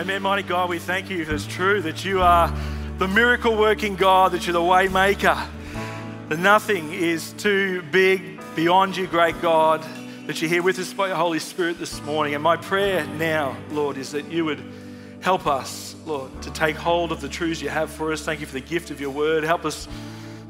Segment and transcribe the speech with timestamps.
[0.00, 1.26] Amen, mighty God, we thank you.
[1.28, 2.50] It's true that you are
[2.96, 5.38] the miracle working God, that you're the way maker,
[6.30, 9.84] that nothing is too big beyond you, great God,
[10.26, 12.32] that you're here with us by your Holy Spirit this morning.
[12.32, 14.62] And my prayer now, Lord, is that you would
[15.20, 18.22] help us, Lord, to take hold of the truths you have for us.
[18.22, 19.44] Thank you for the gift of your word.
[19.44, 19.86] Help us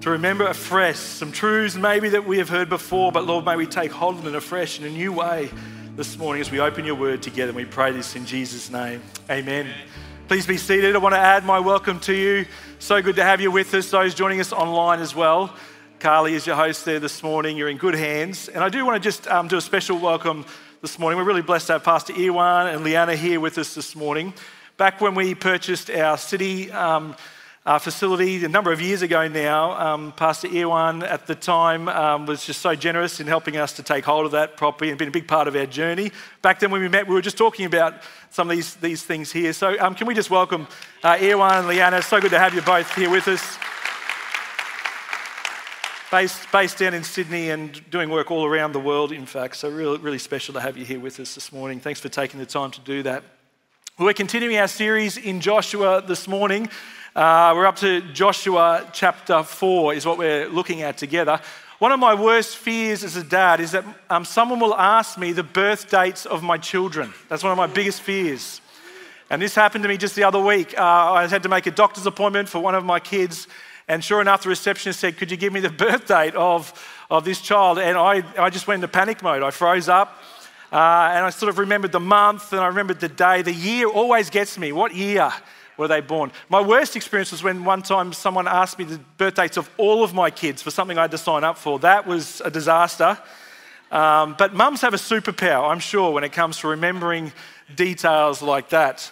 [0.03, 3.67] to remember afresh some truths maybe that we have heard before, but Lord, may we
[3.67, 5.51] take hold of them afresh in a new way
[6.01, 7.51] this morning as we open your word together.
[7.51, 9.03] And we pray this in Jesus' name.
[9.29, 9.69] Amen.
[10.29, 10.97] Please be seated.
[10.97, 12.47] I want to add my welcome to you.
[12.79, 15.55] So good to have you with us, those joining us online as well.
[15.99, 17.55] Carly is your host there this morning.
[17.59, 18.49] You're in good hands.
[18.49, 20.47] And I do want to just um, do a special welcome
[20.81, 21.19] this morning.
[21.19, 24.33] We're really blessed to have Pastor Iwan and Liana here with us this morning.
[24.79, 27.15] Back when we purchased our city um,
[27.67, 29.73] uh, facility a number of years ago now.
[29.73, 33.83] Um, Pastor Iwan at the time um, was just so generous in helping us to
[33.83, 36.11] take hold of that property and been a big part of our journey.
[36.41, 39.31] Back then when we met, we were just talking about some of these, these things
[39.31, 39.53] here.
[39.53, 40.67] So um, can we just welcome
[41.05, 42.01] uh, Iwan and Liana?
[42.01, 43.59] So good to have you both here with us.
[46.11, 49.55] Based, based down in Sydney and doing work all around the world, in fact.
[49.55, 51.79] So, really, really special to have you here with us this morning.
[51.79, 53.23] Thanks for taking the time to do that.
[54.01, 56.71] We're continuing our series in Joshua this morning.
[57.15, 61.39] Uh, we're up to Joshua chapter 4, is what we're looking at together.
[61.81, 65.33] One of my worst fears as a dad is that um, someone will ask me
[65.33, 67.13] the birth dates of my children.
[67.29, 68.63] That's one of my biggest fears.
[69.29, 70.79] And this happened to me just the other week.
[70.79, 73.49] Uh, I had to make a doctor's appointment for one of my kids,
[73.87, 76.73] and sure enough, the receptionist said, Could you give me the birth date of,
[77.11, 77.79] of this child?
[77.79, 79.43] And I, I just went into panic mode.
[79.43, 80.23] I froze up.
[80.73, 83.43] Uh, and I sort of remembered the month and I remembered the day.
[83.43, 84.73] The year always gets me.
[84.73, 85.33] What year?
[85.81, 86.31] were they born?
[86.51, 90.05] My worst experience was when one time someone asked me the birth dates of all
[90.05, 91.79] of my kids for something I had to sign up for.
[91.79, 93.19] That was a disaster.
[93.91, 97.33] Um, but mums have a superpower, I'm sure, when it comes to remembering
[97.75, 99.11] details like that.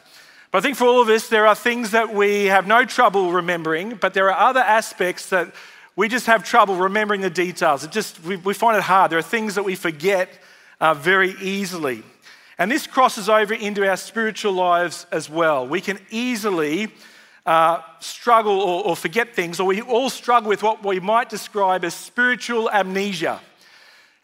[0.50, 3.32] But I think for all of us, there are things that we have no trouble
[3.32, 5.54] remembering, but there are other aspects that
[5.96, 7.82] we just have trouble remembering the details.
[7.82, 9.10] It just, we, we find it hard.
[9.10, 10.38] There are things that we forget
[10.80, 12.02] uh, very easily.
[12.58, 15.66] And this crosses over into our spiritual lives as well.
[15.66, 16.88] We can easily
[17.46, 21.84] uh, struggle or, or forget things, or we all struggle with what we might describe
[21.84, 23.40] as spiritual amnesia.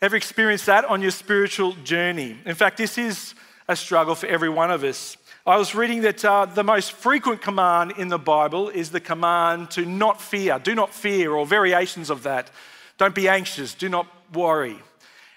[0.02, 2.36] Ever experienced that on your spiritual journey?
[2.44, 3.34] In fact, this is
[3.68, 5.16] a struggle for every one of us.
[5.46, 9.70] I was reading that uh, the most frequent command in the Bible is the command
[9.72, 12.50] to not fear, do not fear, or variations of that.
[12.98, 14.78] Don't be anxious, do not worry.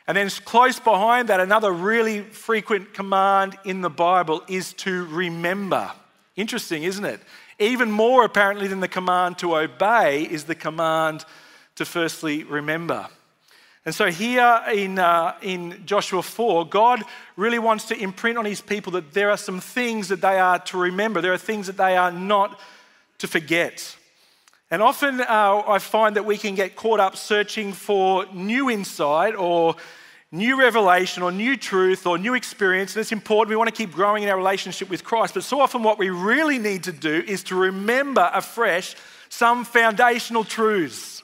[0.07, 5.91] And then close behind that, another really frequent command in the Bible is to remember.
[6.37, 7.19] Interesting, isn't it?
[7.59, 11.25] Even more apparently than the command to obey is the command
[11.75, 13.07] to firstly remember.
[13.85, 17.03] And so, here in, uh, in Joshua 4, God
[17.35, 20.59] really wants to imprint on his people that there are some things that they are
[20.59, 22.59] to remember, there are things that they are not
[23.17, 23.96] to forget.
[24.69, 29.33] And often uh, I find that we can get caught up searching for new insight
[29.33, 29.75] or
[30.29, 32.93] new revelation or new truth or new experience.
[32.93, 33.49] And it's important.
[33.49, 35.35] We want to keep growing in our relationship with Christ.
[35.35, 38.95] But so often, what we really need to do is to remember afresh
[39.29, 41.23] some foundational truths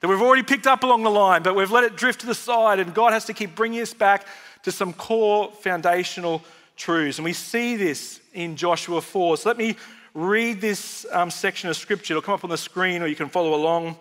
[0.00, 2.34] that we've already picked up along the line, but we've let it drift to the
[2.34, 2.78] side.
[2.78, 4.26] And God has to keep bringing us back
[4.62, 6.44] to some core foundational
[6.76, 7.18] truths.
[7.18, 9.38] And we see this in Joshua 4.
[9.38, 9.76] So let me
[10.14, 12.14] read this um, section of scripture.
[12.14, 13.96] It'll come up on the screen, or you can follow along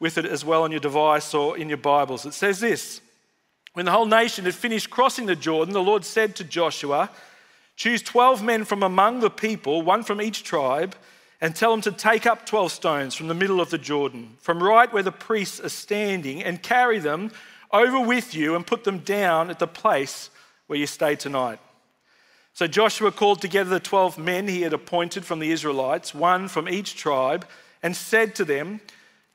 [0.00, 2.24] with it as well on your device or in your Bibles.
[2.24, 3.00] It says this
[3.74, 7.10] When the whole nation had finished crossing the Jordan, the Lord said to Joshua,
[7.76, 10.96] Choose 12 men from among the people, one from each tribe,
[11.40, 14.62] and tell them to take up 12 stones from the middle of the Jordan, from
[14.62, 17.30] right where the priests are standing, and carry them
[17.72, 20.28] over with you and put them down at the place
[20.66, 21.58] where you stay tonight.
[22.52, 26.68] So Joshua called together the 12 men he had appointed from the Israelites, one from
[26.68, 27.46] each tribe,
[27.82, 28.80] and said to them,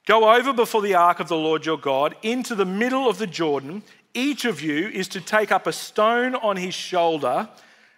[0.05, 3.25] Go over before the ark of the Lord your God into the middle of the
[3.25, 3.81] Jordan.
[4.13, 7.49] Each of you is to take up a stone on his shoulder,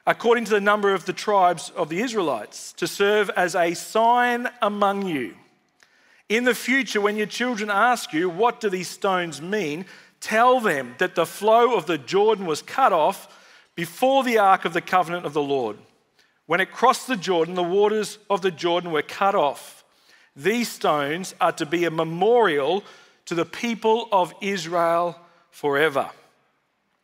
[0.05, 4.47] according to the number of the tribes of the Israelites, to serve as a sign
[4.61, 5.35] among you.
[6.29, 9.85] In the future, when your children ask you, What do these stones mean?
[10.19, 13.27] tell them that the flow of the Jordan was cut off
[13.77, 15.77] before the ark of the covenant of the Lord.
[16.47, 19.85] When it crossed the Jordan, the waters of the Jordan were cut off.
[20.35, 22.83] These stones are to be a memorial
[23.25, 25.15] to the people of Israel
[25.51, 26.09] forever.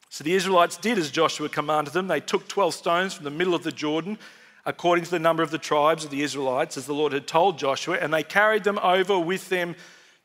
[0.09, 2.07] So the Israelites did as Joshua commanded them.
[2.07, 4.17] They took 12 stones from the middle of the Jordan,
[4.65, 7.59] according to the number of the tribes of the Israelites, as the Lord had told
[7.59, 9.75] Joshua, and they carried them over with them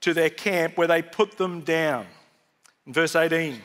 [0.00, 2.06] to their camp where they put them down.
[2.86, 3.60] In verse 18,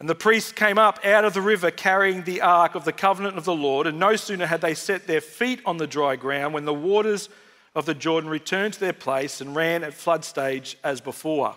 [0.00, 3.36] And the priests came up out of the river carrying the ark of the covenant
[3.36, 3.86] of the Lord.
[3.86, 7.28] And no sooner had they set their feet on the dry ground when the waters
[7.74, 11.54] of the Jordan returned to their place and ran at flood stage as before.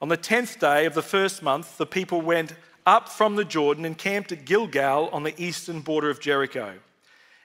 [0.00, 2.54] On the tenth day of the first month, the people went
[2.86, 6.74] up from the Jordan and camped at Gilgal on the eastern border of Jericho.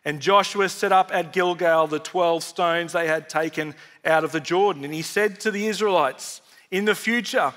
[0.05, 3.75] And Joshua set up at Gilgal the 12 stones they had taken
[4.05, 4.85] out of the Jordan.
[4.85, 6.41] And he said to the Israelites,
[6.71, 7.53] In the future,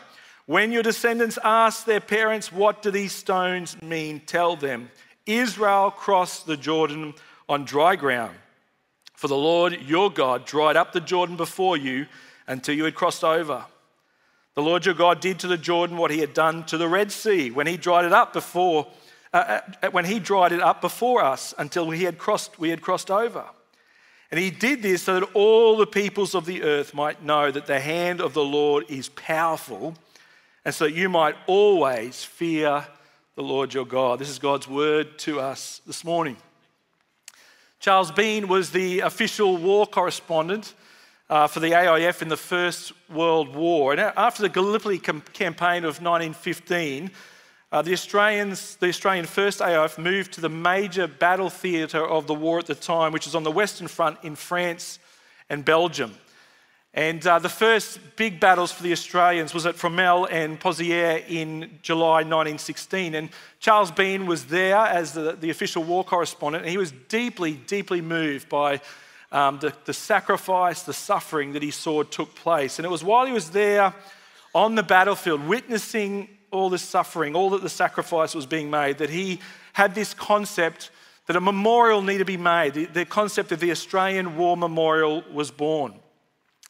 [0.46, 4.20] when your descendants ask their parents, What do these stones mean?
[4.20, 4.90] Tell them,
[5.26, 7.14] Israel crossed the Jordan
[7.48, 8.36] on dry ground.
[9.14, 12.06] For the Lord your God dried up the Jordan before you
[12.46, 13.64] until you had crossed over.
[14.54, 17.10] The Lord your God did to the Jordan what he had done to the Red
[17.10, 18.86] Sea when he dried it up before,
[19.32, 22.82] uh, uh when he dried it up before us until we had crossed, we had
[22.82, 23.44] crossed over.
[24.30, 27.66] And he did this so that all the peoples of the earth might know that
[27.66, 29.94] the hand of the Lord is powerful
[30.66, 32.84] and so that you might always fear
[33.36, 34.18] the Lord your God.
[34.18, 36.36] This is God's word to us this morning.
[37.78, 40.74] Charles Bean was the official war correspondent
[41.30, 43.92] uh, for the AIF in the First World War.
[43.92, 47.12] And after the Gallipoli com- campaign of 1915,
[47.70, 52.34] uh, the, Australians, the Australian First AIF moved to the major battle theatre of the
[52.34, 54.98] war at the time, which was on the Western Front in France
[55.48, 56.12] and Belgium.
[56.96, 61.78] And uh, the first big battles for the Australians was at Fromelles and Pozières in
[61.82, 63.14] July 1916.
[63.14, 63.28] And
[63.60, 68.00] Charles Bean was there as the, the official war correspondent, and he was deeply, deeply
[68.00, 68.80] moved by
[69.30, 72.78] um, the, the sacrifice, the suffering that he saw took place.
[72.78, 73.92] And it was while he was there
[74.54, 79.10] on the battlefield, witnessing all this suffering, all that the sacrifice was being made, that
[79.10, 79.40] he
[79.74, 80.90] had this concept
[81.26, 82.72] that a memorial needed to be made.
[82.72, 86.00] The, the concept of the Australian War Memorial was born.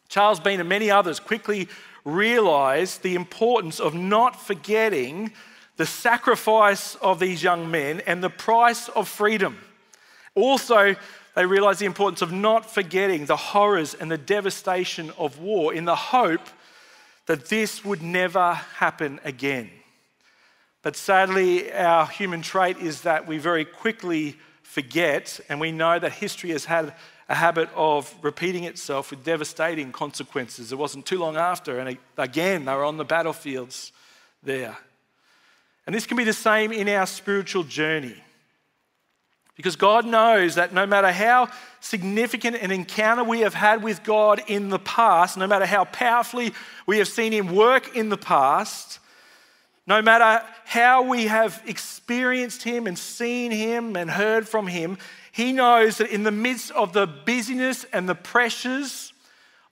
[0.08, 1.69] Charles Bean and many others quickly
[2.05, 5.32] realized the importance of not forgetting
[5.76, 9.58] the sacrifice of these young men and the price of freedom.
[10.35, 10.94] Also,
[11.35, 15.85] they realized the importance of not forgetting the horrors and the devastation of war in
[15.85, 16.49] the hope
[17.26, 19.70] that this would never happen again.
[20.82, 26.12] But sadly, our human trait is that we very quickly forget, and we know that
[26.12, 26.94] history has had
[27.28, 30.73] a habit of repeating itself with devastating consequences.
[30.73, 33.93] It wasn't too long after, and again, they were on the battlefields
[34.43, 34.76] there.
[35.87, 38.17] And this can be the same in our spiritual journey.
[39.56, 41.49] Because God knows that no matter how
[41.81, 46.52] significant an encounter we have had with God in the past, no matter how powerfully
[46.87, 48.99] we have seen Him work in the past,
[49.87, 54.99] no matter how we have experienced Him and seen Him and heard from Him,
[55.37, 59.12] he knows that in the midst of the busyness and the pressures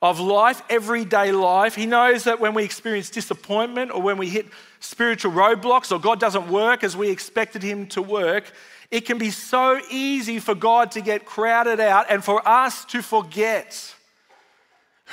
[0.03, 4.45] of life, everyday life, He knows that when we experience disappointment or when we hit
[4.81, 8.53] spiritual roadblocks or God doesn't work as we expected Him to work,
[8.91, 13.01] it can be so easy for God to get crowded out and for us to
[13.01, 13.95] forget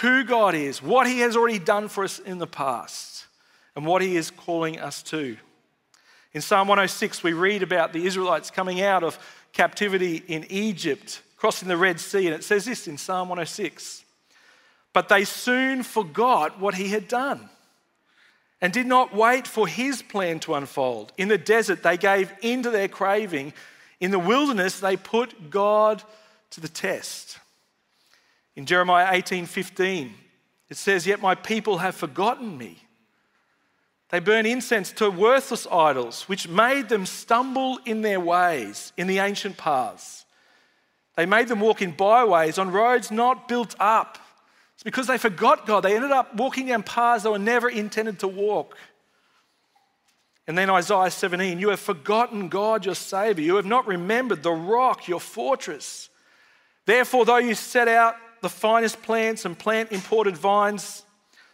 [0.02, 3.26] who God is, what He has already done for us in the past,
[3.78, 5.38] and what He is calling us to.
[6.34, 9.20] In Psalm 106, we read about the Israelites coming out of
[9.52, 12.28] captivity in Egypt, crossing the Red Sea.
[12.28, 14.06] And it says this in Psalm 106
[14.94, 17.50] But they soon forgot what he had done
[18.62, 21.12] and did not wait for his plan to unfold.
[21.18, 23.54] In the desert, they gave in to their craving.
[24.00, 26.02] In the wilderness, they put God
[26.52, 27.40] to the test.
[28.56, 30.14] In Jeremiah 18 15,
[30.70, 32.78] it says, Yet my people have forgotten me.
[34.12, 39.20] They burn incense to worthless idols, which made them stumble in their ways, in the
[39.20, 40.26] ancient paths.
[41.16, 44.18] They made them walk in byways on roads not built up.
[44.76, 45.82] It's because they forgot God.
[45.82, 48.78] They ended up walking down paths they were never intended to walk.
[50.48, 53.46] And then Isaiah 17, you have forgotten God your Savior.
[53.46, 56.10] You have not remembered the rock, your fortress.
[56.86, 61.04] Therefore, though you set out the finest plants and plant imported vines,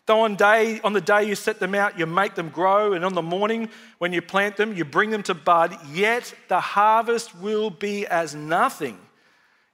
[0.08, 3.04] Though on, day, on the day you set them out, you make them grow, and
[3.04, 7.38] on the morning when you plant them, you bring them to bud, yet the harvest
[7.38, 8.98] will be as nothing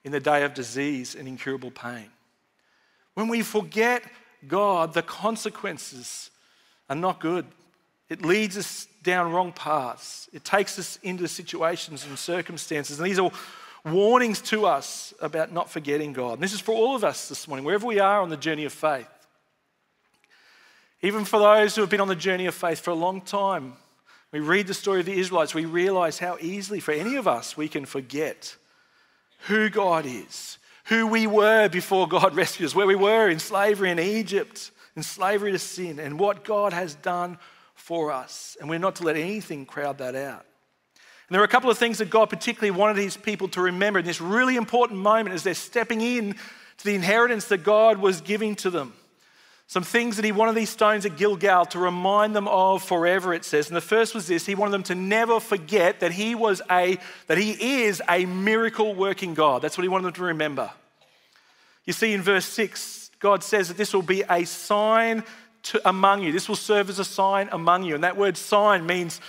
[0.03, 2.09] in the day of disease and incurable pain.
[3.13, 4.03] When we forget
[4.47, 6.31] God, the consequences
[6.89, 7.45] are not good.
[8.09, 10.29] It leads us down wrong paths.
[10.33, 12.99] It takes us into situations and circumstances.
[12.99, 13.31] And these are
[13.85, 16.33] warnings to us about not forgetting God.
[16.33, 18.65] And this is for all of us this morning, wherever we are on the journey
[18.65, 19.07] of faith.
[21.03, 23.73] Even for those who have been on the journey of faith for a long time,
[24.31, 27.57] we read the story of the Israelites, we realize how easily for any of us
[27.57, 28.55] we can forget
[29.47, 33.91] who God is, who we were before God rescued us, where we were in slavery
[33.91, 37.37] in Egypt, in slavery to sin, and what God has done
[37.75, 38.55] for us.
[38.61, 40.45] And we're not to let anything crowd that out.
[41.27, 43.99] And there are a couple of things that God particularly wanted his people to remember
[43.99, 46.33] in this really important moment as they're stepping in
[46.77, 48.93] to the inheritance that God was giving to them.
[49.67, 53.45] Some things that he wanted these stones at Gilgal to remind them of forever, it
[53.45, 53.67] says.
[53.67, 56.97] And the first was this he wanted them to never forget that he was a,
[57.27, 59.61] that he is a miracle working God.
[59.61, 60.71] That's what he wanted them to remember.
[61.85, 65.23] You see in verse 6, God says that this will be a sign
[65.63, 66.31] to, among you.
[66.31, 67.95] This will serve as a sign among you.
[67.95, 69.21] And that word sign means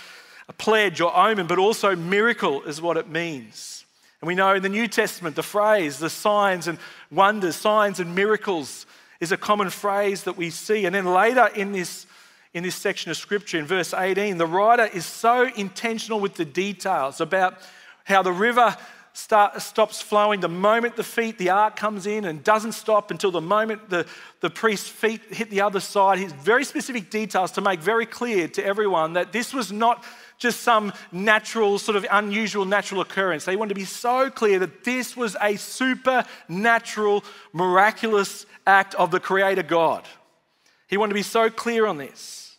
[0.47, 3.85] a pledge or omen, but also miracle is what it means.
[4.21, 6.77] And we know in the New Testament, the phrase, the signs and
[7.11, 8.85] wonders, signs and miracles
[9.25, 10.85] is a common phrase that we see.
[10.85, 12.05] And then later in this,
[12.53, 16.45] in this section of scripture, in verse 18, the writer is so intentional with the
[16.45, 17.57] details about
[18.03, 18.77] how the river
[19.13, 23.31] start, stops flowing the moment the feet, the ark comes in and doesn't stop until
[23.31, 24.05] the moment the,
[24.41, 26.19] the priest's feet hit the other side.
[26.19, 30.03] He's very specific details to make very clear to everyone that this was not
[30.37, 33.45] just some natural, sort of unusual natural occurrence.
[33.45, 39.19] They wanted to be so clear that this was a supernatural, miraculous act of the
[39.19, 40.05] Creator God.
[40.87, 42.57] He wanted to be so clear on this.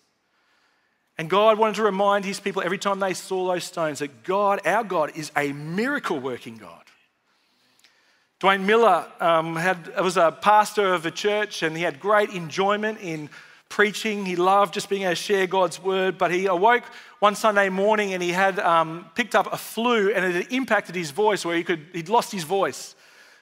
[1.19, 4.61] And God wanted to remind his people every time they saw those stones that God,
[4.67, 6.83] our God, is a miracle working God.
[8.39, 12.99] Duane Miller um, had, was a pastor of a church and he had great enjoyment
[13.01, 13.31] in
[13.71, 14.27] preaching.
[14.27, 16.19] He loved just being able to share God's word.
[16.19, 16.85] But he awoke
[17.19, 20.95] one Sunday morning and he had um, picked up a flu and it had impacted
[20.95, 22.95] his voice where he could, he'd lost his voice.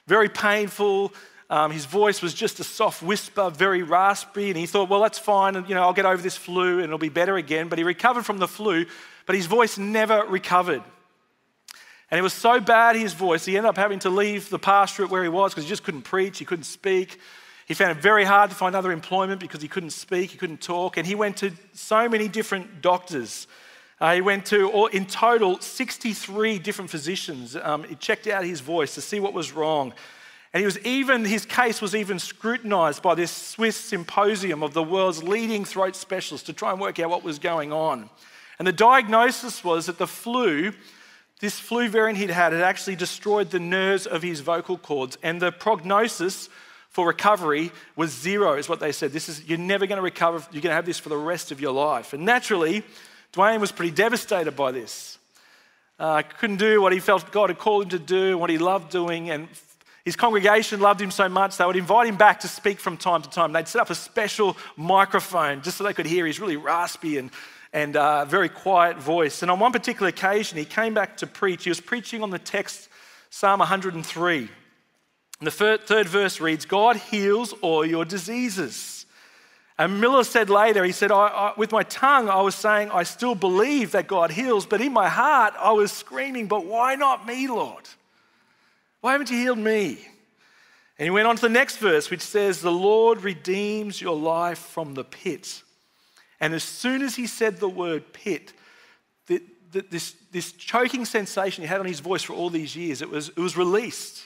[0.07, 1.11] Very painful.
[1.49, 5.19] Um, his voice was just a soft whisper, very raspy, and he thought, well, that's
[5.19, 7.67] fine, and you know, I'll get over this flu and it'll be better again.
[7.67, 8.85] But he recovered from the flu,
[9.25, 10.81] but his voice never recovered.
[12.09, 15.09] And it was so bad, his voice, he ended up having to leave the pastorate
[15.09, 17.19] where he was because he just couldn't preach, he couldn't speak.
[17.67, 20.61] He found it very hard to find other employment because he couldn't speak, he couldn't
[20.61, 23.47] talk, and he went to so many different doctors.
[23.99, 27.55] Uh, he went to, in total, 63 different physicians.
[27.55, 29.93] Um, he checked out his voice to see what was wrong.
[30.55, 34.81] And he was even, his case was even scrutinized by this Swiss symposium of the
[34.81, 38.09] world's leading throat specialists to try and work out what was going on.
[38.57, 40.71] And the diagnosis was that the flu,
[41.41, 45.17] this flu variant he'd had, had actually destroyed the nerves of his vocal cords.
[45.21, 46.47] And the prognosis
[46.89, 49.11] for recovery was zero, is what they said.
[49.11, 51.51] This is, you're never going to recover, you're going to have this for the rest
[51.51, 52.13] of your life.
[52.13, 52.81] And naturally,
[53.33, 55.17] Duane was pretty devastated by this.
[55.99, 58.89] Uh, couldn't do what he felt God had called him to do, what he loved
[58.89, 59.49] doing, and
[60.05, 63.23] his congregation loved him so much, they would invite him back to speak from time
[63.23, 63.51] to time.
[63.51, 67.31] They'd set up a special microphone just so they could hear his really raspy and,
[67.73, 69.41] and uh, very quiet voice.
[69.41, 71.63] And on one particular occasion, he came back to preach.
[71.63, 72.87] He was preaching on the text,
[73.31, 74.37] Psalm 103.
[75.39, 79.07] And the third verse reads, God heals all your diseases.
[79.79, 83.03] And Miller said later, he said, I, I, with my tongue, I was saying, I
[83.03, 87.25] still believe that God heals, but in my heart, I was screaming, but why not
[87.25, 87.89] me, Lord?
[89.05, 89.99] Why haven't you healed me?
[90.97, 94.57] And he went on to the next verse, which says, The Lord redeems your life
[94.57, 95.61] from the pit.
[96.39, 98.51] And as soon as he said the word pit,
[99.27, 103.03] the, the, this, this choking sensation he had on his voice for all these years,
[103.03, 104.25] it was, it was released.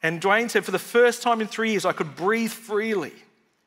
[0.00, 3.14] And Duane said, For the first time in three years, I could breathe freely.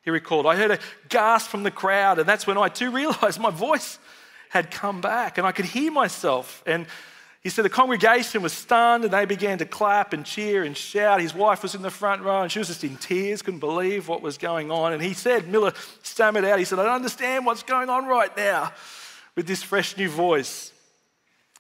[0.02, 0.80] He recalled, I heard a
[1.10, 4.00] gasp from the crowd, and that's when I too realized my voice
[4.48, 6.64] had come back and I could hear myself.
[6.66, 6.88] And
[7.46, 11.22] he said the congregation was stunned and they began to clap and cheer and shout.
[11.22, 14.08] His wife was in the front row and she was just in tears, couldn't believe
[14.08, 14.94] what was going on.
[14.94, 15.72] And he said, Miller
[16.02, 18.74] stammered out, he said, I don't understand what's going on right now
[19.36, 20.74] with this fresh new voice.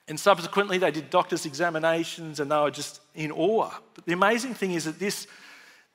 [0.07, 3.69] And subsequently, they did doctor's examinations and they were just in awe.
[3.93, 5.27] But the amazing thing is that this,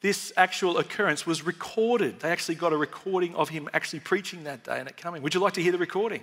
[0.03, 2.21] this actual occurrence was recorded.
[2.21, 5.21] They actually got a recording of him actually preaching that day and it coming.
[5.23, 6.23] Would you like to hear the recording?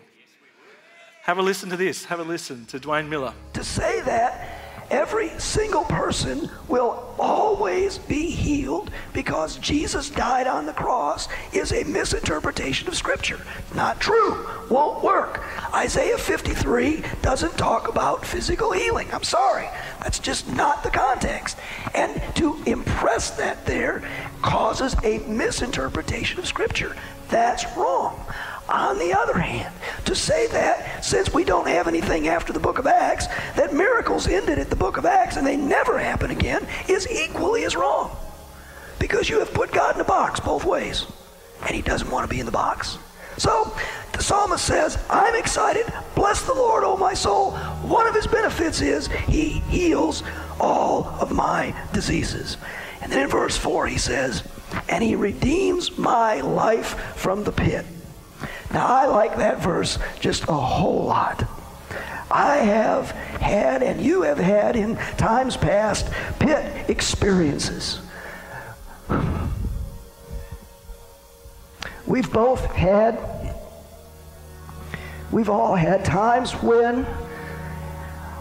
[1.28, 2.06] Have a listen to this.
[2.06, 3.34] Have a listen to Duane Miller.
[3.52, 10.72] To say that every single person will always be healed because Jesus died on the
[10.72, 13.42] cross is a misinterpretation of Scripture.
[13.76, 14.48] Not true.
[14.70, 15.44] Won't work.
[15.74, 19.10] Isaiah 53 doesn't talk about physical healing.
[19.12, 19.68] I'm sorry.
[20.02, 21.58] That's just not the context.
[21.94, 24.02] And to impress that there
[24.42, 26.96] causes a misinterpretation of Scripture.
[27.28, 28.26] That's wrong.
[28.70, 29.74] On the other hand,
[30.06, 34.28] to say that since we don't have anything after the book of Acts, that miracles
[34.28, 38.16] ended at the book of Acts and they never happen again is equally as wrong.
[39.00, 41.06] Because you have put God in a box both ways,
[41.62, 42.98] and He doesn't want to be in the box.
[43.38, 43.72] So
[44.14, 45.86] the psalmist says, I'm excited.
[46.16, 47.52] Bless the Lord, O my soul.
[47.84, 50.24] One of his benefits is he heals
[50.60, 52.58] all of my diseases.
[53.02, 54.44] And then in verse 4, he says,
[54.90, 57.86] And he redeems my life from the pit.
[58.72, 61.44] Now, I like that verse just a whole lot.
[62.30, 68.02] I have had, and you have had in times past, pit experiences.
[72.06, 73.20] We've both had,
[75.32, 77.06] we've all had times when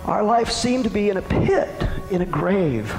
[0.04, 1.68] our life seemed to be in a pit,
[2.10, 2.92] in a grave.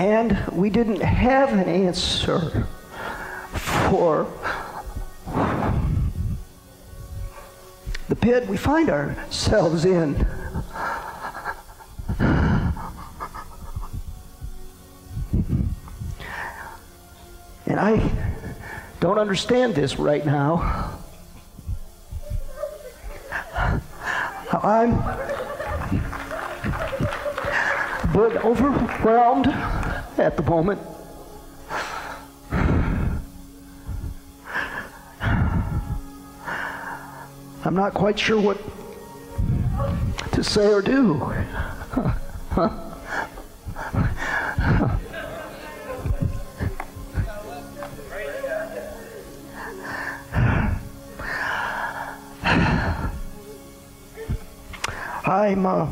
[0.00, 2.66] And we didn't have an answer
[3.52, 4.26] for
[8.08, 10.26] the pit we find ourselves in.
[17.66, 18.10] And I
[19.00, 20.98] don't understand this right now.
[24.50, 24.96] I'm
[28.14, 29.46] but overwhelmed
[30.20, 30.80] at the moment.
[37.64, 38.58] I'm not quite sure what
[40.32, 41.32] to say or do.
[55.26, 55.86] I'm uh,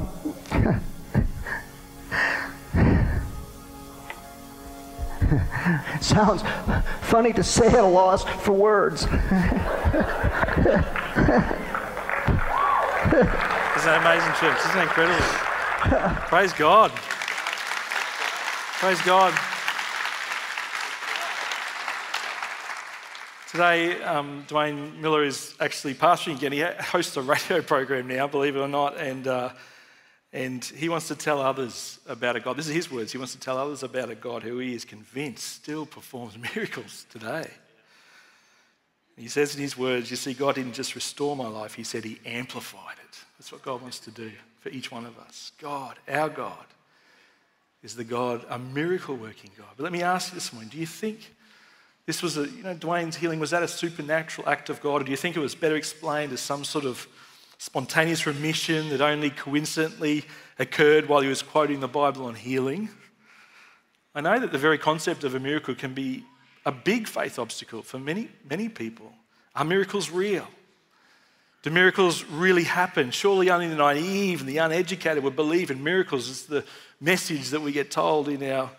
[6.01, 6.43] sounds
[7.03, 9.03] funny to say at a loss for words.
[9.03, 9.13] Isn't
[13.85, 14.59] that amazing, church?
[14.59, 16.29] Isn't that incredible?
[16.29, 16.91] Praise God.
[18.81, 19.35] Praise God.
[23.51, 26.53] Today, um, Duane Miller is actually pastoring again.
[26.53, 29.51] He hosts a radio program now, believe it or not, and, uh,
[30.33, 32.57] and he wants to tell others about a God.
[32.57, 33.13] This is his words.
[33.13, 37.07] He wants to tell others about a God who he is convinced still performs miracles
[37.11, 37.49] today.
[39.17, 42.05] He says in his words, You see, God didn't just restore my life, He said
[42.05, 43.19] He amplified it.
[43.39, 44.31] That's what God wants to do
[44.61, 45.53] for each one of us.
[45.59, 46.67] God, our God,
[47.83, 49.69] is the God, a miracle working God.
[49.77, 51.35] But let me ask you this morning do you think
[52.07, 55.03] this was a, you know, Duane's healing, was that a supernatural act of God?
[55.03, 57.07] Or do you think it was better explained as some sort of
[57.59, 60.25] spontaneous remission that only coincidentally
[60.59, 62.89] occurred while he was quoting the Bible on healing?
[64.15, 66.25] I know that the very concept of a miracle can be
[66.65, 69.13] a big faith obstacle for many, many people.
[69.55, 70.47] Are miracles real?
[71.63, 73.11] Do miracles really happen?
[73.11, 76.31] Surely only the naive and the uneducated would believe in miracles.
[76.31, 76.65] It's the
[77.01, 78.71] message that we get told in our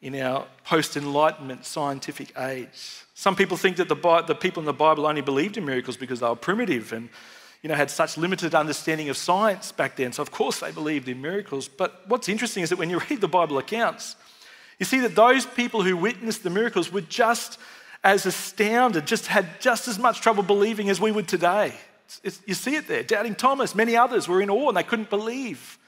[0.00, 3.04] in our post Enlightenment scientific age.
[3.14, 6.20] Some people think that the, the people in the Bible only believed in miracles because
[6.20, 7.08] they were primitive and
[7.64, 10.12] you know, had such limited understanding of science back then.
[10.12, 11.66] So, of course, they believed in miracles.
[11.66, 14.16] But what's interesting is that when you read the Bible accounts,
[14.78, 17.58] you see that those people who witnessed the miracles were just
[18.04, 21.72] as astounded, just had just as much trouble believing as we would today.
[22.04, 23.02] It's, it's, you see it there.
[23.02, 25.78] Doubting Thomas, many others were in awe and they couldn't believe.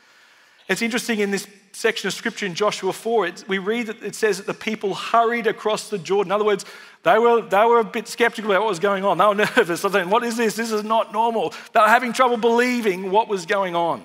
[0.69, 4.15] It's interesting in this section of scripture in Joshua 4, it, we read that it
[4.15, 6.29] says that the people hurried across the Jordan.
[6.29, 6.65] In other words,
[7.03, 9.19] they were, they were a bit skeptical about what was going on.
[9.19, 9.83] They were nervous.
[9.83, 10.57] They were saying, What is this?
[10.57, 11.53] This is not normal.
[11.75, 14.03] They were having trouble believing what was going on.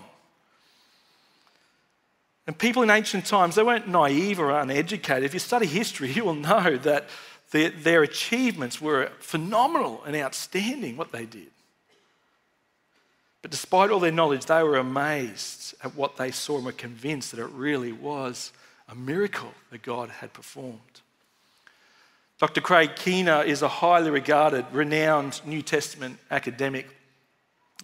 [2.45, 5.23] And people in ancient times, they weren't naive or uneducated.
[5.23, 7.07] If you study history, you will know that
[7.51, 11.51] their achievements were phenomenal and outstanding, what they did.
[13.41, 17.31] But despite all their knowledge, they were amazed at what they saw and were convinced
[17.31, 18.51] that it really was
[18.87, 21.01] a miracle that God had performed.
[22.39, 22.61] Dr.
[22.61, 26.87] Craig Keener is a highly regarded, renowned New Testament academic.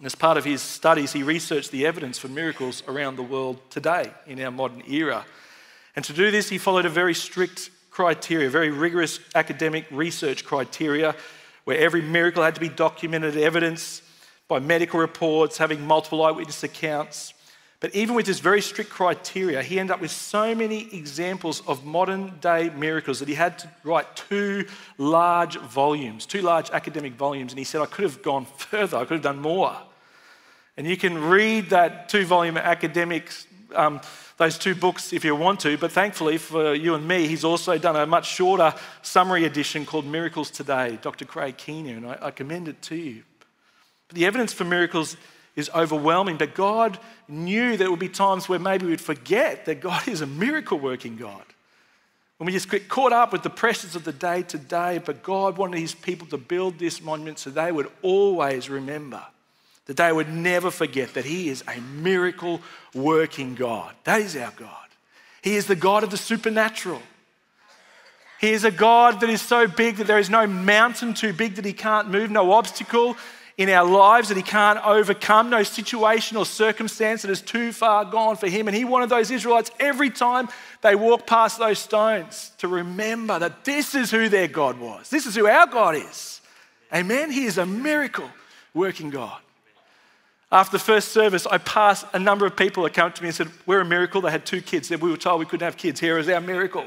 [0.02, 4.12] As part of his studies, he researched the evidence for miracles around the world today
[4.26, 5.24] in our modern era.
[5.96, 11.16] And to do this, he followed a very strict criteria, very rigorous academic research criteria,
[11.64, 14.02] where every miracle had to be documented evidence
[14.48, 17.34] by medical reports, having multiple eyewitness accounts.
[17.80, 21.84] But even with this very strict criteria, he ended up with so many examples of
[21.84, 27.52] modern day miracles that he had to write two large volumes, two large academic volumes.
[27.52, 29.76] And he said, I could have gone further, I could have done more.
[30.76, 33.30] And you can read that two volume academic,
[33.74, 34.00] um,
[34.38, 35.76] those two books if you want to.
[35.76, 40.06] But thankfully for you and me, he's also done a much shorter summary edition called
[40.06, 41.26] Miracles Today, Dr.
[41.26, 41.96] Craig Keener.
[41.96, 43.22] And I, I commend it to you.
[44.12, 45.16] The evidence for miracles
[45.54, 50.06] is overwhelming, but God knew there would be times where maybe we'd forget that God
[50.08, 51.42] is a miracle working God.
[52.38, 55.24] When we just get caught up with the pressures of the day to day, but
[55.24, 59.22] God wanted his people to build this monument so they would always remember,
[59.86, 62.60] that they would never forget that he is a miracle
[62.94, 63.94] working God.
[64.04, 64.70] That is our God.
[65.42, 67.02] He is the God of the supernatural.
[68.40, 71.56] He is a God that is so big that there is no mountain too big
[71.56, 73.16] that he can't move, no obstacle
[73.58, 78.04] in our lives that he can't overcome, no situation or circumstance that is too far
[78.04, 78.68] gone for him.
[78.68, 80.48] And he wanted those Israelites every time
[80.80, 85.10] they walked past those stones to remember that this is who their God was.
[85.10, 86.40] This is who our God is.
[86.94, 87.32] Amen.
[87.32, 88.30] He is a miracle
[88.72, 89.40] working God.
[90.52, 93.34] After the first service, I passed a number of people that came to me and
[93.34, 94.20] said, We're a miracle.
[94.20, 94.88] They had two kids.
[94.88, 96.00] We were told we couldn't have kids.
[96.00, 96.84] Here is our miracle.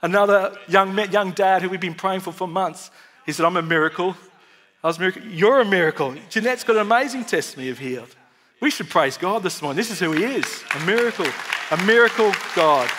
[0.00, 2.90] Another young, young dad who we've been praying for for months,
[3.24, 4.16] he said, I'm a miracle.
[4.82, 5.22] I was miracle.
[5.22, 6.14] You're a miracle.
[6.28, 8.14] Jeanette's got an amazing testimony of healed.
[8.60, 9.76] We should praise God this morning.
[9.76, 11.26] This is who He is a miracle,
[11.70, 12.90] a miracle God.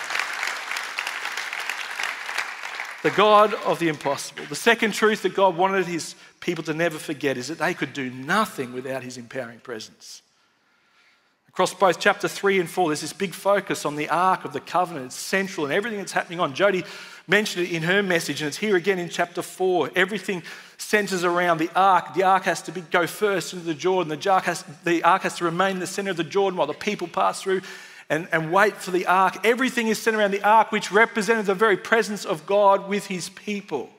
[3.02, 4.44] The God of the impossible.
[4.48, 7.92] The second truth that God wanted His people to never forget is that they could
[7.92, 10.22] do nothing without His empowering presence.
[11.54, 14.58] Across both chapter 3 and 4, there's this big focus on the Ark of the
[14.58, 15.06] Covenant.
[15.06, 16.52] It's central and everything that's happening on.
[16.52, 16.82] Jody
[17.28, 19.92] mentioned it in her message, and it's here again in chapter 4.
[19.94, 20.42] Everything
[20.94, 22.14] centers around the Ark.
[22.14, 24.16] The Ark has to be, go first into the Jordan.
[24.16, 26.68] The ark, has, the ark has to remain in the center of the Jordan while
[26.68, 27.62] the people pass through
[28.08, 29.44] and, and wait for the Ark.
[29.44, 33.28] Everything is centered around the Ark, which represented the very presence of God with his
[33.30, 33.90] people.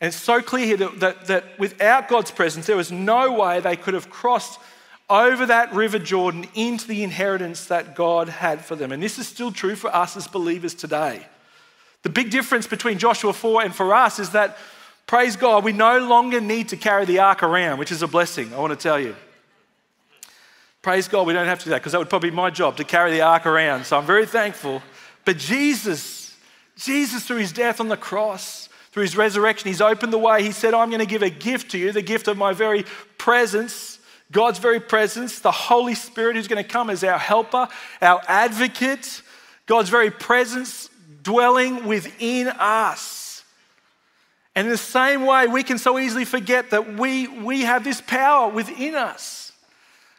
[0.00, 3.60] And it's so clear here that, that, that without God's presence, there was no way
[3.60, 4.58] they could have crossed
[5.10, 8.92] over that river Jordan into the inheritance that God had for them.
[8.92, 11.26] And this is still true for us as believers today.
[12.02, 14.56] The big difference between Joshua 4 and for us is that,
[15.10, 18.54] praise God, we no longer need to carry the ark around, which is a blessing,
[18.54, 19.16] I want to tell you.
[20.82, 22.76] Praise God, we don't have to do that because that would probably be my job
[22.76, 23.86] to carry the ark around.
[23.86, 24.80] So I'm very thankful.
[25.24, 26.36] But Jesus,
[26.76, 30.44] Jesus, through his death on the cross, through his resurrection, he's opened the way.
[30.44, 32.84] He said, I'm going to give a gift to you, the gift of my very
[33.18, 33.98] presence
[34.32, 37.66] God's very presence, the Holy Spirit who's going to come as our helper,
[38.00, 39.22] our advocate,
[39.66, 40.88] God's very presence
[41.22, 43.19] dwelling within us.
[44.60, 48.02] And in the same way, we can so easily forget that we, we have this
[48.02, 49.52] power within us.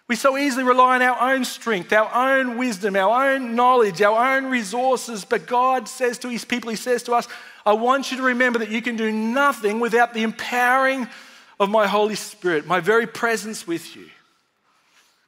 [0.07, 4.35] We so easily rely on our own strength, our own wisdom, our own knowledge, our
[4.35, 5.25] own resources.
[5.25, 7.27] But God says to His people, He says to us,
[7.67, 11.07] I want you to remember that you can do nothing without the empowering
[11.59, 14.09] of my Holy Spirit, my very presence with you.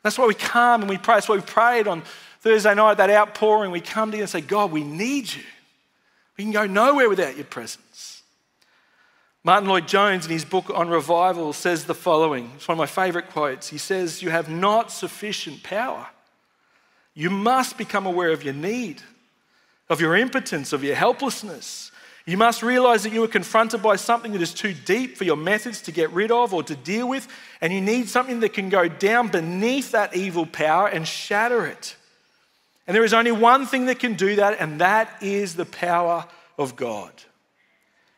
[0.02, 1.18] That's why we come and we pray.
[1.18, 2.02] That's why we prayed on
[2.40, 3.70] Thursday night, that outpouring.
[3.70, 5.44] We come to you and say, God, we need you.
[6.36, 8.13] We can go nowhere without your presence.
[9.44, 12.52] Martyn Lloyd-Jones, in his book on revival, says the following.
[12.56, 13.68] It's one of my favorite quotes.
[13.68, 16.08] He says, You have not sufficient power.
[17.14, 19.02] You must become aware of your need,
[19.90, 21.92] of your impotence, of your helplessness,
[22.26, 25.36] you must realize that you are confronted by something that is too deep for your
[25.36, 27.28] methods to get rid of or to deal with,
[27.60, 31.98] and you need something that can go down beneath that evil power and shatter it.
[32.88, 36.26] And there is only one thing that can do that, and that is the power
[36.58, 37.12] of God.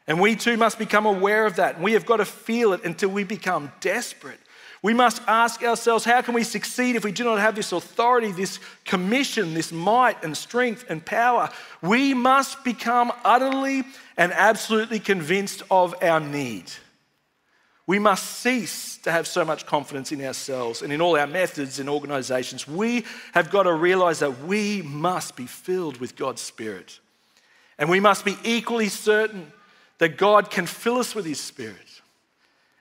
[0.08, 1.82] And we too must become aware of that.
[1.82, 4.40] We have got to feel it until we become desperate.
[4.84, 8.32] We must ask ourselves how can we succeed if we do not have this authority,
[8.32, 11.50] this commission, this might and strength and power?
[11.82, 13.84] We must become utterly
[14.16, 16.72] and absolutely convinced of our need.
[17.88, 21.80] We must cease to have so much confidence in ourselves and in all our methods
[21.80, 22.68] and organizations.
[22.68, 27.00] We have got to realize that we must be filled with God's Spirit.
[27.80, 29.52] And we must be equally certain
[29.98, 32.02] that God can fill us with His Spirit.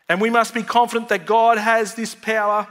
[0.08, 2.66] And we must be confident that God has this power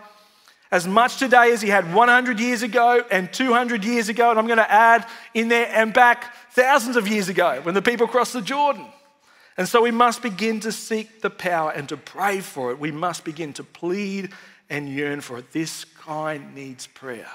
[0.71, 4.29] as much today as He had 100 years ago and 200 years ago.
[4.29, 7.81] And I'm going to add in there and back thousands of years ago when the
[7.81, 8.85] people crossed the Jordan.
[9.55, 12.79] And so we must begin to seek the power and to pray for it.
[12.79, 14.31] We must begin to plead
[14.69, 15.51] and yearn for it.
[15.51, 17.29] This kind needs prayer.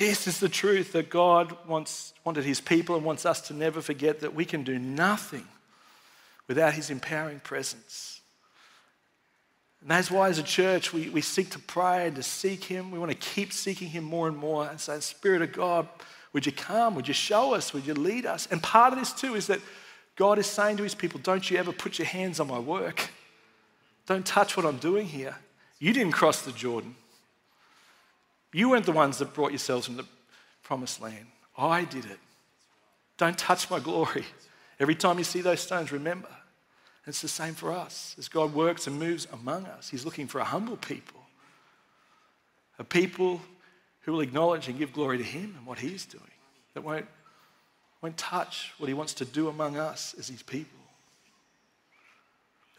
[0.00, 3.82] This is the truth that God wants, wanted His people and wants us to never
[3.82, 5.46] forget that we can do nothing
[6.48, 8.22] without his empowering presence.
[9.82, 12.90] And that's why, as a church, we, we seek to pray and to seek him.
[12.90, 15.86] We want to keep seeking him more and more and say, Spirit of God,
[16.32, 16.94] would you come?
[16.94, 17.74] Would you show us?
[17.74, 18.48] Would you lead us?
[18.50, 19.60] And part of this, too, is that
[20.16, 23.10] God is saying to his people, Don't you ever put your hands on my work.
[24.06, 25.36] Don't touch what I'm doing here.
[25.78, 26.96] You didn't cross the Jordan.
[28.52, 30.08] You weren't the ones that brought yourselves into the
[30.62, 31.26] promised land.
[31.56, 32.18] I did it.
[33.16, 34.24] Don't touch my glory.
[34.80, 36.28] Every time you see those stones, remember
[37.06, 38.14] it's the same for us.
[38.18, 41.20] As God works and moves among us, He's looking for a humble people,
[42.78, 43.40] a people
[44.02, 46.24] who will acknowledge and give glory to Him and what He's doing,
[46.74, 47.06] that won't,
[48.00, 50.79] won't touch what He wants to do among us as His people.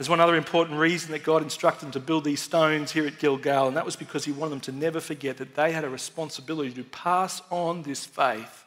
[0.02, 3.20] There's one other important reason that God instructed them to build these stones here at
[3.20, 5.90] Gilgal, and that was because He wanted them to never forget that they had a
[5.90, 8.66] responsibility to pass on this faith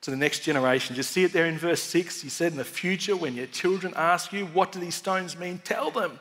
[0.00, 0.96] to the next generation.
[0.96, 2.22] Just see it there in verse 6.
[2.22, 5.60] He said, In the future, when your children ask you, What do these stones mean?
[5.64, 6.18] Tell them.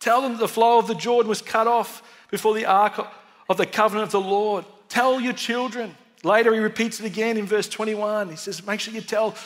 [0.00, 3.06] Tell them that the flow of the Jordan was cut off before the ark
[3.48, 4.64] of the covenant of the Lord.
[4.88, 5.94] Tell your children.
[6.24, 8.30] Later, he repeats it again in verse 21.
[8.30, 9.36] He says, Make sure you tell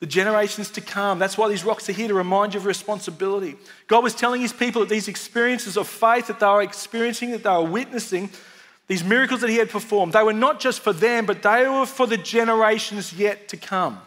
[0.00, 1.18] the generations to come.
[1.18, 3.56] That's why these rocks are here to remind you of responsibility.
[3.88, 7.42] God was telling his people that these experiences of faith that they were experiencing, that
[7.42, 8.30] they were witnessing,
[8.86, 11.84] these miracles that he had performed, they were not just for them, but they were
[11.84, 14.00] for the generations yet to come.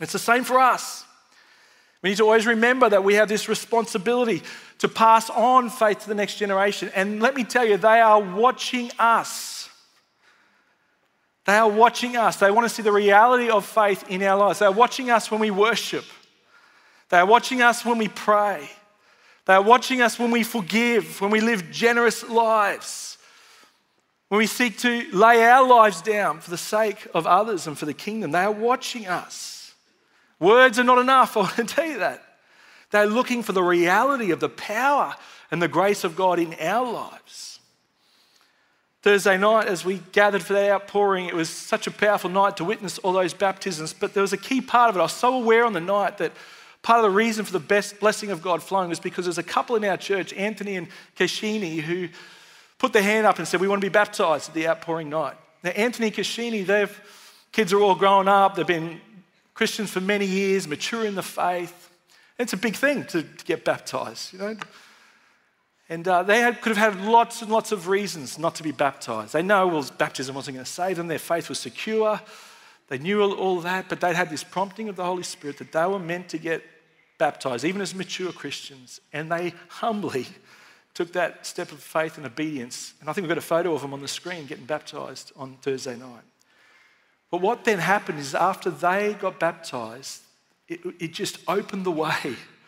[0.00, 1.04] It's the same for us.
[2.02, 4.42] We need to always remember that we have this responsibility
[4.78, 6.90] to pass on faith to the next generation.
[6.94, 9.59] And let me tell you, they are watching us.
[11.50, 12.36] They are watching us.
[12.36, 14.60] They want to see the reality of faith in our lives.
[14.60, 16.04] They are watching us when we worship.
[17.08, 18.70] They are watching us when we pray.
[19.46, 23.18] They are watching us when we forgive, when we live generous lives,
[24.28, 27.84] when we seek to lay our lives down for the sake of others and for
[27.84, 28.30] the kingdom.
[28.30, 29.74] They are watching us.
[30.38, 32.22] Words are not enough, I want to tell you that.
[32.92, 35.16] They're looking for the reality of the power
[35.50, 37.58] and the grace of God in our lives.
[39.02, 42.64] Thursday night, as we gathered for that outpouring, it was such a powerful night to
[42.64, 43.94] witness all those baptisms.
[43.94, 44.98] But there was a key part of it.
[44.98, 46.32] I was so aware on the night that
[46.82, 49.42] part of the reason for the best blessing of God flowing was because there's a
[49.42, 52.08] couple in our church, Anthony and Kashini, who
[52.78, 55.36] put their hand up and said, We want to be baptized at the outpouring night.
[55.62, 56.90] Now, Anthony and their
[57.52, 59.00] kids are all grown up, they've been
[59.54, 61.90] Christians for many years, mature in the faith.
[62.38, 64.56] It's a big thing to, to get baptized, you know.
[65.90, 68.70] And uh, they had, could have had lots and lots of reasons not to be
[68.70, 69.32] baptized.
[69.32, 72.20] They know well, baptism wasn't going to save them, their faith was secure.
[72.88, 75.72] They knew all, all that, but they'd had this prompting of the Holy Spirit that
[75.72, 76.62] they were meant to get
[77.18, 79.00] baptized, even as mature Christians.
[79.12, 80.28] And they humbly
[80.94, 82.94] took that step of faith and obedience.
[83.00, 85.56] And I think we've got a photo of them on the screen getting baptized on
[85.60, 86.22] Thursday night.
[87.32, 90.22] But what then happened is after they got baptized,
[90.68, 92.36] it, it just opened the way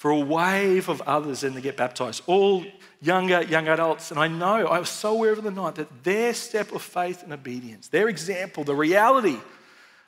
[0.00, 2.64] for a wave of others then to get baptized, all
[3.02, 4.10] younger, young adults.
[4.10, 7.22] And I know, I was so aware of the night that their step of faith
[7.22, 9.36] and obedience, their example, the reality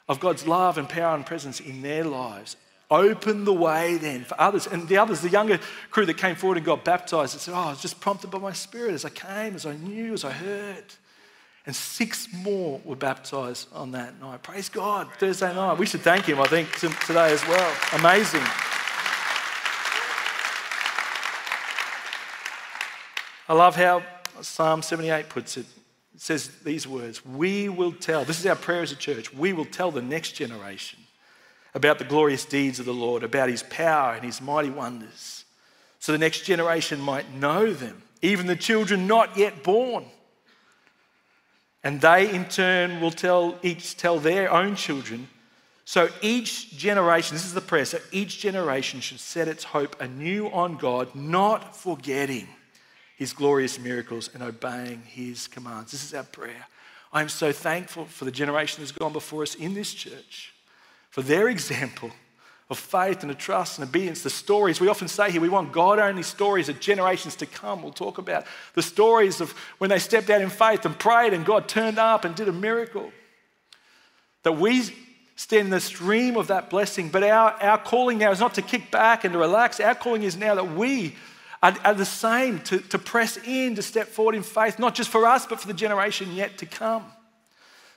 [0.09, 2.57] of God's love and power and presence in their lives
[2.91, 4.67] opened the way then for others.
[4.67, 7.59] And the others, the younger crew that came forward and got baptized, and said, Oh,
[7.59, 10.31] I was just prompted by my spirit as I came, as I knew, as I
[10.33, 10.85] heard.
[11.67, 14.43] And six more were baptized on that night.
[14.43, 15.77] Praise God, Thursday night.
[15.77, 17.77] We should thank Him, I think, today as well.
[17.93, 18.41] Amazing.
[23.53, 24.03] I love how
[24.41, 25.67] Psalm 78 puts it.
[26.15, 29.53] It says these words We will tell, this is our prayer as a church, we
[29.53, 30.99] will tell the next generation
[31.75, 35.45] about the glorious deeds of the Lord, about His power and His mighty wonders,
[35.99, 40.07] so the next generation might know them, even the children not yet born
[41.85, 45.29] and they in turn will tell each tell their own children.
[45.85, 50.49] So each generation, this is the prayer, so each generation should set its hope anew
[50.49, 52.49] on God, not forgetting
[53.23, 55.93] his glorious miracles and obeying his commands.
[55.93, 56.67] This is our prayer.
[57.13, 60.53] I'm so thankful for the generation that's gone before us in this church,
[61.09, 62.11] for their example
[62.69, 64.25] of faith and a trust and obedience.
[64.25, 67.81] The stories we often say here, we want God only stories of generations to come.
[67.81, 71.47] We'll talk about the stories of when they stepped out in faith and prayed and
[71.47, 73.13] God turned up and did a miracle.
[74.43, 74.83] That we
[75.37, 78.63] stand in the stream of that blessing, but our, our calling now is not to
[78.63, 79.79] kick back and to relax.
[79.79, 81.15] Our calling is now that we
[81.63, 85.11] are, are the same to, to press in, to step forward in faith, not just
[85.11, 87.05] for us, but for the generation yet to come.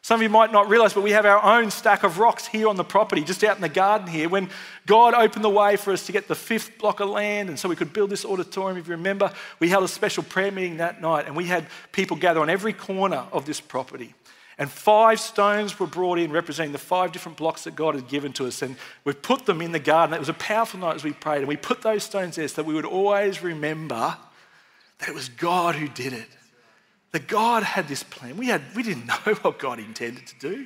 [0.06, 2.68] Some of you might not realize, but we have our own stack of rocks here
[2.68, 4.30] on the property, just out in the garden here.
[4.30, 4.52] When
[4.86, 7.68] God opened the way for us to get the fifth block of land, and so
[7.68, 11.02] we could build this auditorium, if you remember, we held a special prayer meeting that
[11.02, 14.14] night, and we had people gather on every corner of this property.
[14.58, 18.32] And five stones were brought in representing the five different blocks that God had given
[18.34, 18.62] to us.
[18.62, 20.14] And we put them in the garden.
[20.14, 21.40] It was a powerful night as we prayed.
[21.40, 24.16] And we put those stones there so that we would always remember
[25.00, 26.30] that it was God who did it
[27.16, 28.36] that God had this plan.
[28.36, 30.66] We, had, we didn't know what God intended to do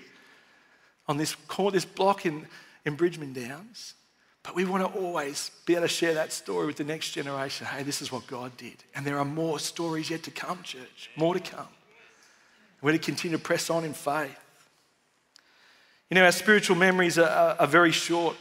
[1.07, 1.35] on this,
[1.71, 2.47] this block in,
[2.85, 3.93] in Bridgeman Downs.
[4.41, 7.67] But we want to always be able to share that story with the next generation.
[7.67, 8.83] Hey, this is what God did.
[8.95, 11.11] And there are more stories yet to come, church.
[11.15, 11.67] More to come.
[12.81, 14.37] We're to continue to press on in faith.
[16.09, 18.35] You know, our spiritual memories are, are, are very short.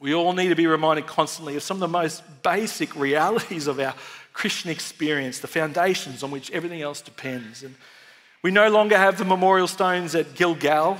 [0.00, 3.78] We all need to be reminded constantly of some of the most basic realities of
[3.78, 3.94] our
[4.32, 7.62] Christian experience, the foundations on which everything else depends.
[7.62, 7.74] And
[8.42, 10.98] we no longer have the memorial stones at Gilgal,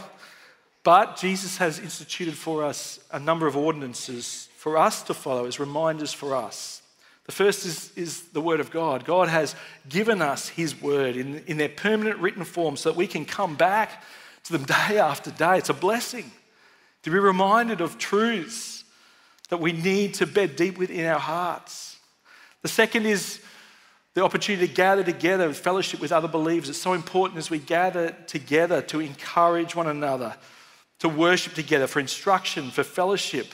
[0.85, 5.59] but Jesus has instituted for us a number of ordinances for us to follow as
[5.61, 6.81] reminders for us.
[7.25, 9.05] The first is, is the Word of God.
[9.05, 9.55] God has
[9.89, 13.55] given us His Word in, in their permanent written form so that we can come
[13.57, 14.03] back
[14.45, 15.59] to them day after day.
[15.59, 16.31] It's a blessing
[17.03, 18.85] to be reminded of truths
[19.49, 21.97] that we need to bed deep within our hearts.
[22.63, 23.41] The second is
[24.15, 26.69] the opportunity to gather together, fellowship with other believers.
[26.69, 30.37] It's so important as we gather together to encourage one another,
[31.01, 33.53] to worship together, for instruction, for fellowship.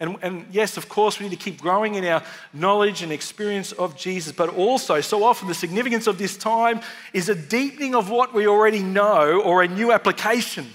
[0.00, 2.22] And, and, yes, of course, we need to keep growing in our
[2.54, 6.80] knowledge and experience of Jesus, but also, so often, the significance of this time
[7.12, 10.66] is a deepening of what we already know or a new application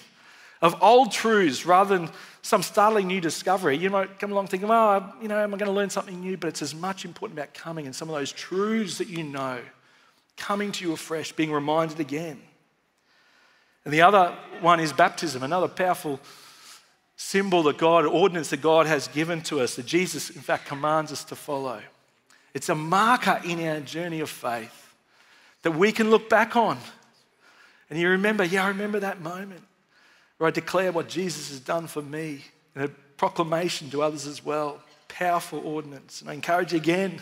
[0.61, 2.09] of old truths rather than
[2.43, 3.75] some startling new discovery.
[3.75, 6.37] You might come along thinking, oh, you know, am I going to learn something new?
[6.37, 9.59] But it's as much important about coming and some of those truths that you know,
[10.37, 12.39] coming to you afresh, being reminded again.
[13.85, 16.19] And the other one is baptism, another powerful
[17.15, 21.11] symbol that God, ordinance that God has given to us, that Jesus, in fact, commands
[21.11, 21.81] us to follow.
[22.53, 24.93] It's a marker in our journey of faith
[25.61, 26.77] that we can look back on.
[27.89, 29.63] And you remember, yeah, I remember that moment
[30.37, 32.43] where I declare what Jesus has done for me
[32.75, 34.81] and a proclamation to others as well.
[35.07, 36.21] Powerful ordinance.
[36.21, 37.21] And I encourage you again,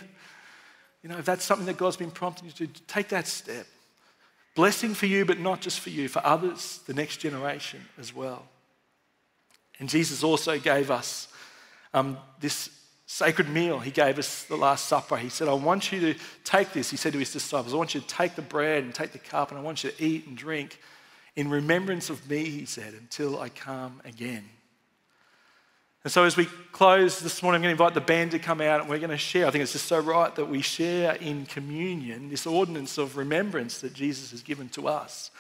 [1.03, 3.67] you know, if that's something that God's been prompting you to, take that step.
[4.55, 8.47] Blessing for you, but not just for you, for others, the next generation as well.
[9.79, 11.27] And Jesus also gave us
[11.93, 12.69] um, this
[13.05, 13.79] sacred meal.
[13.79, 15.17] He gave us the Last Supper.
[15.17, 16.89] He said, I want you to take this.
[16.89, 19.19] He said to his disciples, I want you to take the bread and take the
[19.19, 20.79] cup, and I want you to eat and drink
[21.35, 24.47] in remembrance of me, he said, until I come again.
[26.03, 28.59] And so, as we close this morning, I'm going to invite the band to come
[28.59, 29.47] out and we're going to share.
[29.47, 33.79] I think it's just so right that we share in communion this ordinance of remembrance
[33.79, 35.31] that Jesus has given to us.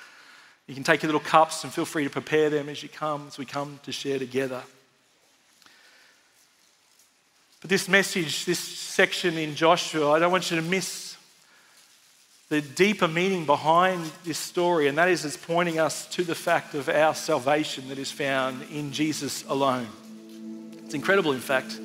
[0.67, 3.25] You can take your little cups and feel free to prepare them as you come,
[3.27, 4.61] as we come to share together.
[7.61, 11.17] But this message, this section in Joshua, I don't want you to miss
[12.49, 16.75] the deeper meaning behind this story, and that is it's pointing us to the fact
[16.75, 19.87] of our salvation that is found in Jesus alone.
[20.85, 21.79] It's incredible, in fact.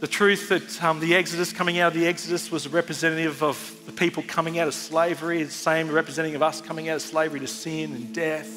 [0.00, 3.78] The truth that um, the Exodus, coming out of the Exodus, was a representative of
[3.84, 7.40] the people coming out of slavery, the same representing of us coming out of slavery
[7.40, 8.48] to sin and death.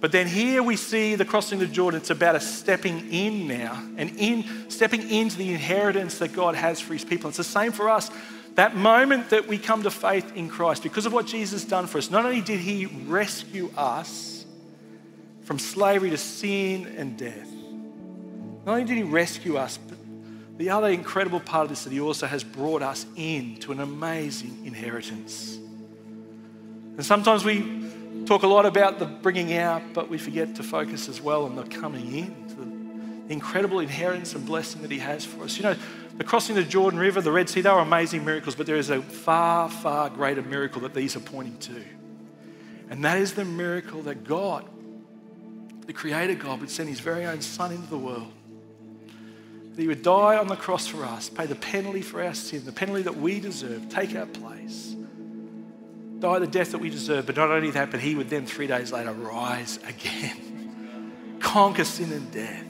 [0.00, 2.00] But then here we see the crossing of the Jordan.
[2.00, 6.80] It's about a stepping in now, and in stepping into the inheritance that God has
[6.80, 7.26] for His people.
[7.26, 8.08] It's the same for us.
[8.54, 11.98] That moment that we come to faith in Christ, because of what Jesus done for
[11.98, 14.46] us, not only did He rescue us
[15.42, 17.50] from slavery to sin and death,
[18.64, 19.95] not only did He rescue us, but
[20.56, 24.62] the other incredible part of this that he also has brought us into an amazing
[24.64, 25.58] inheritance.
[26.96, 31.08] And sometimes we talk a lot about the bringing out, but we forget to focus
[31.08, 35.44] as well on the coming in, the incredible inheritance and blessing that he has for
[35.44, 35.58] us.
[35.58, 35.76] You know,
[36.16, 38.76] the crossing of the Jordan River, the Red Sea, they are amazing miracles, but there
[38.76, 41.84] is a far, far greater miracle that these are pointing to.
[42.88, 44.64] And that is the miracle that God,
[45.86, 48.32] the Creator God, would send his very own Son into the world
[49.76, 52.64] that he would die on the cross for us, pay the penalty for our sin,
[52.64, 54.96] the penalty that we deserve, take our place,
[56.18, 57.26] die the death that we deserve.
[57.26, 62.10] But not only that, but he would then three days later rise again, conquer sin
[62.10, 62.64] and death,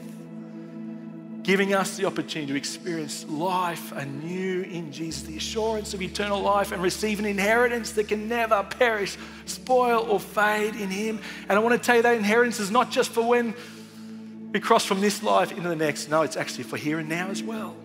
[1.43, 6.73] giving us the opportunity to experience life anew in Jesus, the assurance of eternal life,
[6.73, 11.21] and receive an inheritance that can never perish, spoil, or fade in him.
[11.47, 13.55] And I want to tell you that inheritance is not just for when
[14.51, 16.09] we cross from this life into the next.
[16.09, 17.75] No, it's actually for here and now as well.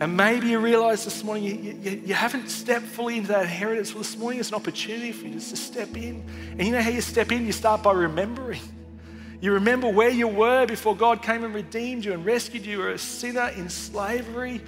[0.00, 3.94] And maybe you realize this morning you, you, you, haven't stepped fully into that inheritance.
[3.94, 6.24] Well, this morning is an opportunity for you just to step in.
[6.50, 7.46] And you know how you step in?
[7.46, 8.60] You start by remembering.
[9.40, 12.72] You remember where you were before God came and redeemed you and rescued you.
[12.72, 14.60] You were a sinner in slavery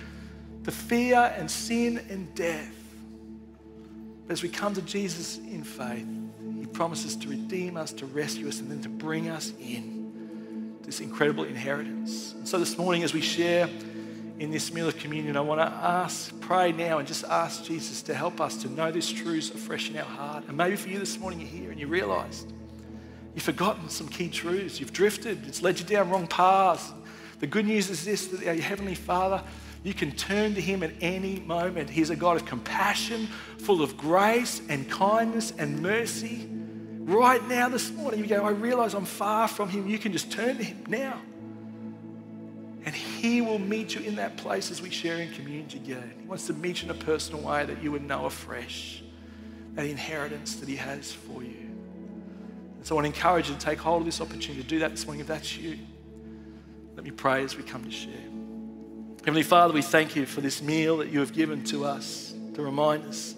[0.63, 2.75] to fear and sin and death.
[4.27, 6.07] But as we come to Jesus in faith,
[6.75, 11.45] promises to redeem us, to rescue us, and then to bring us in this incredible
[11.45, 12.35] inheritance.
[12.35, 13.69] And so this morning, as we share
[14.39, 18.03] in this meal of communion, I want to ask, pray now, and just ask Jesus
[18.03, 20.45] to help us to know this truth afresh in our heart.
[20.49, 22.53] And maybe for you this morning, you're here and you realized
[23.35, 24.81] you've forgotten some key truths.
[24.81, 26.93] You've drifted, it's led you down wrong paths.
[27.41, 29.43] The good news is this that our Heavenly Father,
[29.85, 31.89] you can turn to Him at any moment.
[31.89, 36.49] He's a God of compassion, full of grace and kindness and mercy.
[37.05, 39.87] Right now, this morning, you go, I realize I'm far from Him.
[39.87, 41.21] You can just turn to Him now.
[42.87, 46.11] And He will meet you in that place as we share in communion together.
[46.19, 49.03] He wants to meet you in a personal way that you would know afresh
[49.75, 51.69] that inheritance that He has for you.
[52.77, 54.79] And so I want to encourage you to take hold of this opportunity to do
[54.79, 55.79] that this morning if that's you.
[56.97, 58.13] Let me pray as we come to share.
[59.21, 62.63] Heavenly Father, we thank you for this meal that you have given to us to
[62.63, 63.35] remind us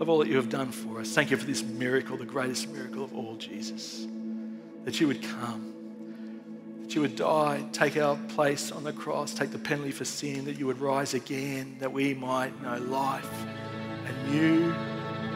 [0.00, 1.14] of all that you have done for us.
[1.14, 4.06] Thank you for this miracle, the greatest miracle of all, Jesus.
[4.84, 5.72] That you would come,
[6.82, 10.44] that you would die, take our place on the cross, take the penalty for sin,
[10.46, 13.46] that you would rise again, that we might know life
[14.06, 14.74] anew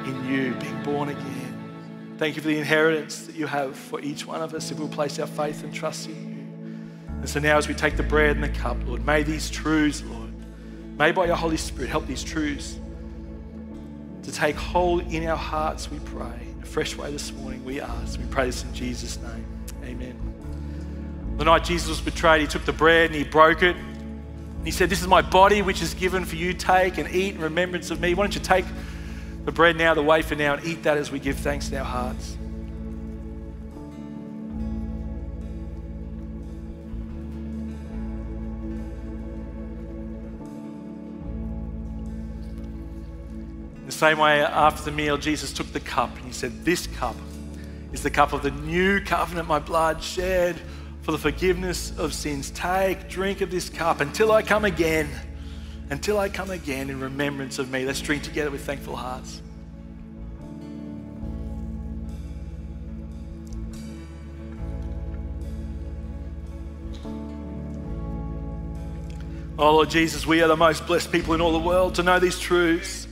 [0.04, 2.14] in you, being born again.
[2.18, 4.88] Thank you for the inheritance that you have for each one of us if we'll
[4.88, 7.18] place our faith and trust in you.
[7.20, 10.02] And so now, as we take the bread and the cup, Lord, may these truths,
[10.02, 10.32] Lord,
[10.98, 12.78] may by your Holy Spirit help these truths
[14.28, 16.48] to take hold in our hearts, we pray.
[16.56, 18.18] In a fresh way this morning, we ask.
[18.18, 19.46] We pray this in Jesus' name.
[19.84, 20.16] Amen.
[21.38, 23.76] The night Jesus was betrayed, he took the bread and he broke it.
[24.64, 26.52] He said, This is my body which is given for you.
[26.52, 28.12] Take and eat in remembrance of me.
[28.14, 28.64] Why don't you take
[29.44, 31.84] the bread now, the wafer now, and eat that as we give thanks in our
[31.84, 32.36] hearts?
[43.98, 47.16] Same way, after the meal, Jesus took the cup and he said, This cup
[47.92, 50.56] is the cup of the new covenant, my blood shed
[51.02, 52.50] for the forgiveness of sins.
[52.50, 55.08] Take, drink of this cup until I come again.
[55.90, 57.84] Until I come again in remembrance of me.
[57.84, 59.42] Let's drink together with thankful hearts.
[69.58, 72.20] Oh, Lord Jesus, we are the most blessed people in all the world to know
[72.20, 73.07] these truths.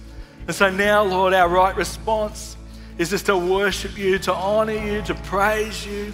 [0.46, 2.56] And so now, Lord, our right response
[2.98, 6.12] is just to worship you, to honor you, to praise you,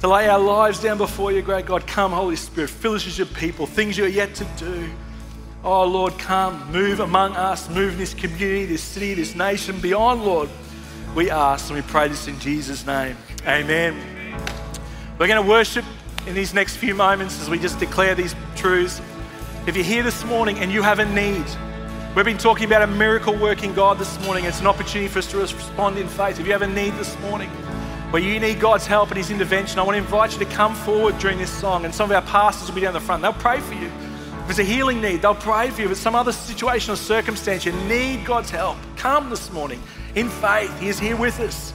[0.00, 1.86] to lay our lives down before you, great God.
[1.86, 4.90] Come, Holy Spirit, fill us as your people, things you're yet to do.
[5.62, 10.24] Oh, Lord, come, move among us, move in this community, this city, this nation, beyond,
[10.24, 10.48] Lord.
[11.14, 13.16] We ask and we pray this in Jesus' name.
[13.46, 13.96] Amen.
[15.18, 15.84] We're going to worship
[16.26, 19.00] in these next few moments as we just declare these truths.
[19.66, 21.44] If you're here this morning and you have a need,
[22.16, 24.44] We've been talking about a miracle working God this morning.
[24.44, 26.40] It's an opportunity for us to respond in faith.
[26.40, 27.48] If you have a need this morning
[28.10, 30.74] where you need God's help and His intervention, I want to invite you to come
[30.74, 31.84] forward during this song.
[31.84, 33.22] And some of our pastors will be down the front.
[33.22, 33.86] They'll pray for you.
[34.42, 35.86] If it's a healing need, they'll pray for you.
[35.86, 38.76] If it's some other situation or circumstance, you need God's help.
[38.96, 39.80] Come this morning
[40.16, 40.80] in faith.
[40.80, 41.72] He is here with us.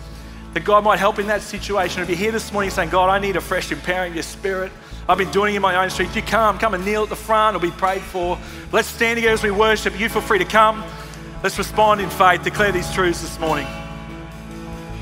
[0.53, 2.01] That God might help in that situation.
[2.01, 4.73] If you're here this morning saying, God, I need a fresh empowering of your spirit.
[5.07, 6.15] I've been doing it in my own strength.
[6.15, 8.39] You come, come and kneel at the front or be prayed for.
[8.71, 9.99] Let's stand together as we worship.
[9.99, 10.83] You feel free to come.
[11.43, 13.67] Let's respond in faith, declare these truths this morning.